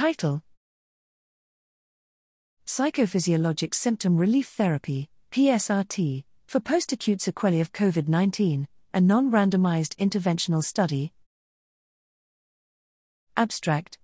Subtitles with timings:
[0.00, 0.42] Title?
[2.66, 9.94] Psychophysiologic Symptom Relief Therapy, PSRT, for post acute sequelae of COVID 19, a non randomized
[9.96, 11.12] interventional study.
[13.36, 13.98] Abstract.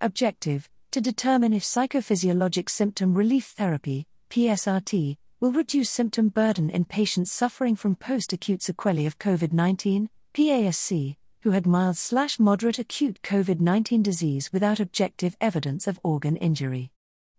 [0.00, 7.30] Objective To determine if psychophysiologic symptom relief therapy, PSRT, will reduce symptom burden in patients
[7.30, 13.20] suffering from post acute sequelae of COVID 19, PASC, who had mild slash moderate acute
[13.22, 16.90] COVID 19 disease without objective evidence of organ injury.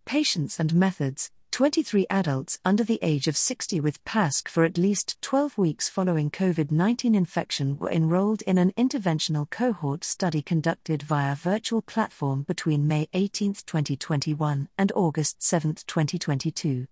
[0.04, 5.20] Patients and methods 23 adults under the age of 60 with PASC for at least
[5.20, 11.34] 12 weeks following COVID 19 infection were enrolled in an interventional cohort study conducted via
[11.34, 16.86] virtual platform between May 18, 2021 and August 7, 2022.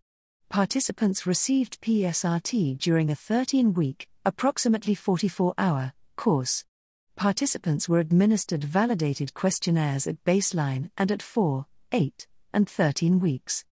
[0.48, 6.64] Participants received PSRT during a 13 week, approximately 44 hour, course
[7.18, 13.64] participants were administered validated questionnaires at baseline and at 4, 8, and 13 weeks.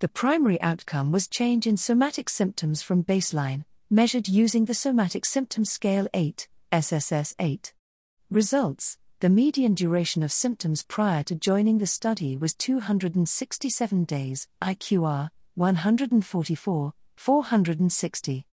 [0.00, 5.64] The primary outcome was change in somatic symptoms from baseline, measured using the Somatic Symptom
[5.64, 7.72] Scale 8, SSS 8.
[8.30, 15.30] Results The median duration of symptoms prior to joining the study was 267 days, IQR
[15.54, 18.46] 144, 460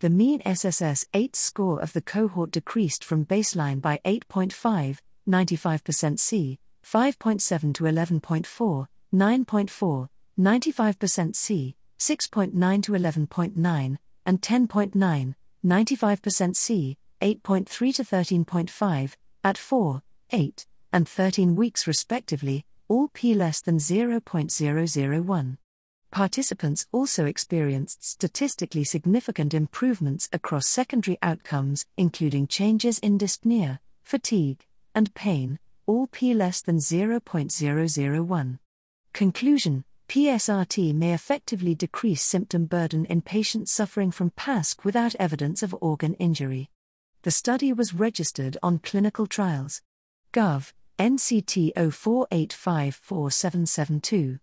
[0.00, 4.98] the mean SSS 8 score of the cohort decreased from baseline by 8.5,
[5.28, 15.34] 95% C, 5.7 to 11.4, 9.4, 95% C, 6.9 to 11.9, and 10.9,
[15.66, 23.60] 95% C, 8.3 to 13.5, at 4, 8, and 13 weeks respectively, all p less
[23.60, 25.56] than 0.001
[26.10, 35.14] participants also experienced statistically significant improvements across secondary outcomes, including changes in dyspnea, fatigue, and
[35.14, 38.58] pain, all p less than 0.001.
[39.12, 45.76] Conclusion PSRT may effectively decrease symptom burden in patients suffering from PASC without evidence of
[45.80, 46.68] organ injury.
[47.22, 49.82] The study was registered on clinical trials.
[50.32, 50.72] Gov.
[50.98, 54.40] NCT 04854772.